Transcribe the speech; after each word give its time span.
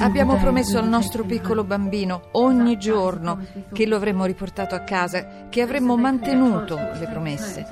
Abbiamo 0.00 0.36
promesso 0.36 0.78
al 0.78 0.88
nostro 0.88 1.24
piccolo 1.24 1.62
bambino 1.62 2.22
ogni 2.32 2.76
giorno 2.76 3.38
che 3.72 3.86
lo 3.86 3.96
avremmo 3.96 4.24
riportato 4.24 4.74
a 4.74 4.80
casa, 4.80 5.46
che 5.48 5.62
avremmo 5.62 5.96
mantenuto 5.96 6.74
le 6.76 7.06
promesse. 7.08 7.66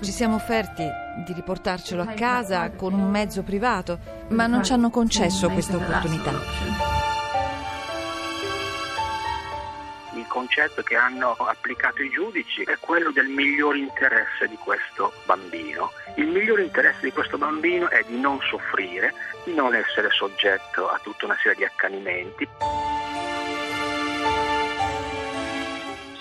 Ci 0.00 0.10
siamo 0.10 0.34
offerti 0.34 0.84
di 1.24 1.32
riportarcelo 1.32 2.02
a 2.02 2.06
casa 2.06 2.70
con 2.72 2.92
un 2.92 3.08
mezzo 3.08 3.42
privato, 3.42 3.98
ma 4.28 4.46
non 4.46 4.64
ci 4.64 4.72
hanno 4.72 4.90
concesso 4.90 5.48
questa 5.50 5.76
opportunità. 5.76 7.23
Concetto 10.34 10.82
che 10.82 10.96
hanno 10.96 11.36
applicato 11.38 12.02
i 12.02 12.10
giudici 12.10 12.62
è 12.62 12.76
quello 12.80 13.12
del 13.12 13.28
miglior 13.28 13.76
interesse 13.76 14.48
di 14.48 14.56
questo 14.56 15.12
bambino. 15.26 15.92
Il 16.16 16.26
miglior 16.26 16.58
interesse 16.58 17.02
di 17.02 17.12
questo 17.12 17.38
bambino 17.38 17.88
è 17.88 18.02
di 18.08 18.18
non 18.18 18.40
soffrire, 18.40 19.14
di 19.44 19.54
non 19.54 19.76
essere 19.76 20.10
soggetto 20.10 20.88
a 20.88 20.98
tutta 21.00 21.26
una 21.26 21.36
serie 21.40 21.58
di 21.58 21.64
accanimenti. 21.64 22.48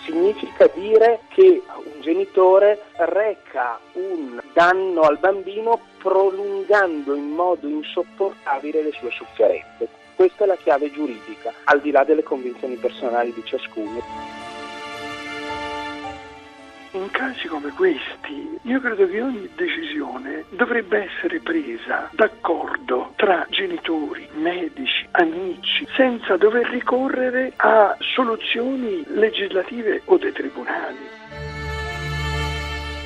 Significa 0.05 0.67
dire 0.75 1.21
che 1.29 1.63
un 1.65 2.01
genitore 2.01 2.83
reca 2.97 3.79
un 3.93 4.39
danno 4.53 5.01
al 5.01 5.17
bambino 5.17 5.87
prolungando 5.97 7.15
in 7.15 7.29
modo 7.29 7.67
insopportabile 7.67 8.83
le 8.83 8.91
sue 8.91 9.09
sofferenze. 9.09 10.02
Questa 10.15 10.43
è 10.43 10.47
la 10.47 10.55
chiave 10.55 10.91
giuridica, 10.91 11.51
al 11.65 11.81
di 11.81 11.91
là 11.91 12.03
delle 12.03 12.23
convinzioni 12.23 12.75
personali 12.75 13.33
di 13.33 13.43
ciascuno. 13.43 14.01
In 16.91 17.09
casi 17.09 17.47
come 17.47 17.71
questi, 17.71 18.59
io 18.61 18.79
credo 18.79 19.07
che 19.07 19.19
ogni 19.19 19.49
decisione 19.55 20.45
dovrebbe 20.49 21.09
essere 21.09 21.39
presa 21.39 22.07
d'accordo 22.11 23.13
tra 23.15 23.47
genitori, 23.49 24.29
medici, 24.33 25.07
amici, 25.09 25.87
senza 25.95 26.37
dover 26.37 26.67
ricorrere 26.67 27.53
a 27.55 27.97
soluzioni 27.99 29.03
legislative 29.07 30.03
o 30.05 30.17
dei 30.17 30.31
tribunali. 30.31 31.22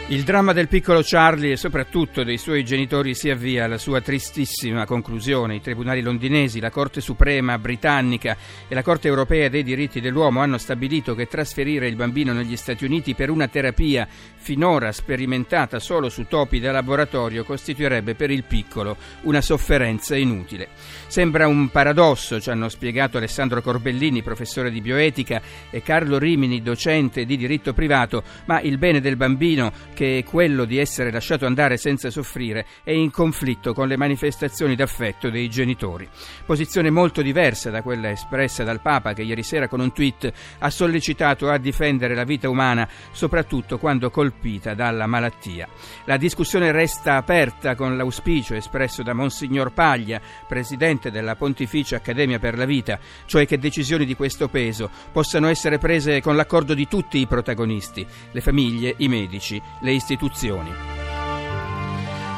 Il 0.09 0.23
dramma 0.23 0.53
del 0.53 0.69
piccolo 0.69 1.02
Charlie 1.03 1.52
e 1.52 1.58
soprattutto 1.58 2.23
dei 2.23 2.38
suoi 2.38 2.63
genitori 2.63 3.13
si 3.13 3.30
avvia 3.30 3.66
alla 3.66 3.77
sua 3.77 4.00
tristissima 4.00 4.86
conclusione. 4.86 5.55
I 5.55 5.61
tribunali 5.61 6.02
londinesi, 6.02 6.61
la 6.61 6.69
Corte 6.69 7.02
Suprema 7.02 7.58
britannica 7.58 8.38
e 8.69 8.73
la 8.73 8.83
Corte 8.83 9.09
Europea 9.09 9.50
dei 9.50 9.63
diritti 9.63 10.00
dell'uomo 10.00 10.39
hanno 10.39 10.58
stabilito 10.58 11.13
che 11.13 11.28
trasferire 11.28 11.89
il 11.89 11.97
bambino 11.97 12.31
negli 12.31 12.55
Stati 12.55 12.85
Uniti 12.85 13.16
per 13.16 13.30
una 13.30 13.50
terapia 13.50 14.08
finora 14.38 14.94
sperimentata 14.94 15.78
solo 15.78 16.08
su 16.08 16.25
topi 16.25 16.61
da 16.61 16.72
laboratorio 16.72 17.44
costituirebbe 17.44 18.16
per 18.16 18.31
il 18.31 18.45
piccolo 18.45 18.95
una 19.23 19.41
sofferenza 19.41 20.16
inutile. 20.16 20.69
Sembra 21.08 21.50
un 21.50 21.67
paradosso, 21.67 22.39
ci 22.39 22.50
hanno 22.50 22.69
spiegato 22.69 23.17
Alessandro 23.17 23.61
Corbellini, 23.61 24.23
professore 24.23 24.72
di 24.72 24.80
bioetica, 24.80 25.41
e 25.69 25.81
Carlo 25.81 26.17
Rimini, 26.17 26.61
docente 26.61 27.25
di 27.25 27.35
diritto 27.35 27.73
privato, 27.73 28.23
ma 28.45 28.61
il 28.61 28.78
bene 28.78 29.02
del 29.02 29.17
bambino 29.17 29.73
che 29.98 30.20
è 30.20 30.23
quello 30.23 30.66
di 30.66 30.78
essere 30.78 31.12
lasciato 31.12 31.48
andare 31.48 31.76
senza 31.76 32.12
soffrire, 32.12 32.67
è 32.84 32.92
in 32.92 33.09
conflitto 33.09 33.73
con 33.73 33.88
le 33.88 33.98
manifestazioni 33.98 34.76
d'affetto 34.76 35.31
dei 35.31 35.50
genitori. 35.50 36.08
Posizione 36.46 36.91
molto 36.91 37.24
diversa 37.24 37.72
da 37.72 37.81
quella 37.81 38.12
espressa 38.12 38.63
dal 38.63 38.80
Papa 38.80 39.13
che 39.13 39.24
ieri 39.24 39.41
sera 39.41 39.68
con 39.68 39.80
un 39.80 39.91
tweet 39.91 40.31
ha 40.59 40.69
sollecitato 40.69 41.50
a 41.50 41.58
difendere 41.58 42.13
la 42.13 42.25
vita 42.25 42.47
umana, 42.47 42.88
soprattutto 43.12 43.80
quando 43.80 44.12
colpita 44.12 44.75
dalla 44.75 45.08
malattia. 45.08 45.68
La 46.06 46.18
discussione 46.18 46.72
resta 46.72 47.16
aperta 47.16 47.74
con 47.74 47.97
l'auspicio 47.97 48.53
espresso 48.53 49.02
da 49.02 49.14
Monsignor 49.14 49.74
Paglia, 49.74 50.22
presidente 50.47 51.09
della 51.09 51.35
Pontificia 51.35 51.96
Accademia 51.96 52.38
per 52.38 52.56
la 52.56 52.66
Vita, 52.66 53.00
cioè 53.25 53.47
che 53.47 53.58
decisioni 53.58 54.06
di 54.06 54.16
questo 54.16 54.47
peso 54.47 54.91
possano 55.12 55.47
essere 55.47 55.79
prese 55.79 56.22
con 56.22 56.35
l'accordo 56.35 56.75
di 56.75 56.88
tutti 56.88 57.18
i 57.18 57.25
protagonisti, 57.25 58.06
le 58.31 58.41
famiglie, 58.41 58.94
i 58.97 59.08
medici, 59.08 59.59
le 59.88 59.94
istituzioni. 59.94 60.97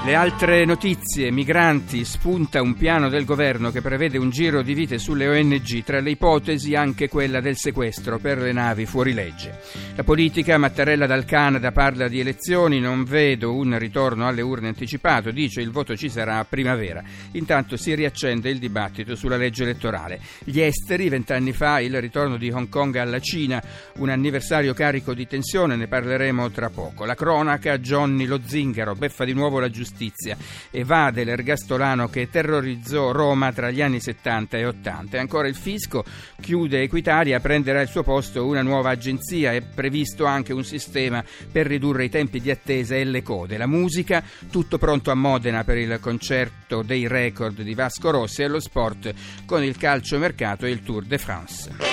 Le 0.06 0.16
altre 0.16 0.64
notizie, 0.64 1.30
migranti, 1.30 2.06
spunta 2.06 2.62
un 2.62 2.74
piano 2.76 3.10
del 3.10 3.26
governo 3.26 3.70
che 3.70 3.82
prevede 3.82 4.18
un 4.18 4.30
giro 4.30 4.62
di 4.62 4.74
vite 4.74 4.98
sulle 4.98 5.28
ONG, 5.28 5.84
tra 5.84 6.00
le 6.00 6.12
ipotesi 6.12 6.74
anche 6.74 7.10
quella 7.10 7.42
del 7.42 7.58
sequestro 7.58 8.18
per 8.18 8.38
le 8.38 8.54
navi 8.54 8.86
fuori 8.86 9.12
legge. 9.12 9.60
La 9.98 10.06
politica, 10.06 10.58
Mattarella 10.58 11.06
dal 11.06 11.26
Canada 11.26 11.74
parla 11.74 12.08
di 12.08 12.22
elezioni, 12.22 12.80
non 12.80 13.04
vedo 13.04 13.54
un 13.54 13.78
ritorno 13.78 14.26
alle 14.26 14.42
urne 14.42 14.70
anticipato, 14.70 15.32
dice 15.32 15.60
il 15.60 15.70
voto 15.70 15.98
ci 15.98 16.10
sarà 16.10 16.40
a 16.40 16.46
primavera. 16.46 17.04
Intanto 17.34 17.76
si 17.76 17.94
riaccende 17.94 18.50
il 18.50 18.58
dibattito 18.58 19.16
sulla 19.16 19.36
legge 19.36 19.64
elettorale. 19.64 20.22
Gli 20.46 20.62
esteri, 20.62 21.10
vent'anni 21.10 21.52
fa 21.52 21.82
il 21.82 22.00
ritorno 22.00 22.38
di 22.38 22.50
Hong 22.50 22.70
Kong 22.70 22.96
alla 22.96 23.20
Cina, 23.20 23.62
un 23.98 24.08
anniversario 24.08 24.74
carico 24.74 25.14
di 25.14 25.28
tensione, 25.28 25.76
ne 25.76 25.88
parleremo 25.88 26.50
tra 26.52 26.70
poco. 26.70 27.04
La 27.04 27.16
cronaca, 27.16 27.78
Johnny 27.80 28.26
lo 28.26 28.40
zingaro, 28.42 28.96
beffa 28.96 29.26
di 29.26 29.34
nuovo 29.34 29.60
la 29.60 29.70
giustizia 29.70 29.88
giustizia. 29.90 30.38
Evade 30.70 31.24
l'ergastolano 31.24 32.08
che 32.08 32.30
terrorizzò 32.30 33.12
Roma 33.12 33.52
tra 33.52 33.72
gli 33.72 33.82
anni 33.82 34.00
70 34.00 34.58
e 34.58 34.66
80. 34.66 35.18
E 35.18 35.20
ancora 35.20 35.48
il 35.48 35.56
fisco 35.56 36.04
chiude 36.40 36.82
Equitalia, 36.82 37.40
prenderà 37.40 37.82
il 37.82 37.88
suo 37.88 38.04
posto 38.04 38.46
una 38.46 38.62
nuova 38.62 38.92
agenzia. 38.92 39.54
È 39.54 39.62
previsto 39.62 40.26
anche 40.26 40.54
un 40.54 40.64
sistema 40.64 41.24
per 41.52 41.66
ridurre 41.66 42.06
i 42.06 42.10
tempi 42.10 42.40
di 42.40 42.52
attesa 42.52 42.96
e 42.96 43.04
le 43.04 43.24
code. 43.24 43.58
La 43.58 43.68
musica, 43.68 44.24
tutto 44.50 44.78
pronto 44.78 45.12
a 45.12 45.16
Modena 45.16 45.64
per 45.64 45.78
il 45.78 45.98
concerto 46.00 46.82
dei 46.84 47.08
record 47.08 47.62
di 47.62 47.74
Vasco 47.74 48.12
Rossi 48.12 48.44
e 48.44 48.48
lo 48.48 48.60
sport 48.60 49.14
con 49.46 49.64
il 49.64 49.78
calcio 49.78 50.18
mercato 50.20 50.66
e 50.66 50.70
il 50.70 50.84
Tour 50.84 51.04
de 51.04 51.18
France. 51.18 51.89